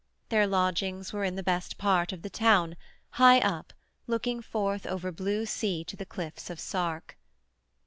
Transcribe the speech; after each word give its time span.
Their 0.29 0.47
lodgings 0.47 1.13
were 1.13 1.23
in 1.23 1.35
the 1.35 1.43
best 1.43 1.77
part 1.77 2.11
of 2.11 2.23
the 2.23 2.29
town, 2.31 2.75
high 3.21 3.37
up, 3.39 3.71
looking 4.07 4.41
forth 4.41 4.87
over 4.87 5.11
blue 5.11 5.45
sea 5.45 5.83
to 5.83 5.95
the 5.95 6.07
cliffs 6.07 6.49
of 6.49 6.59
Sark. 6.59 7.19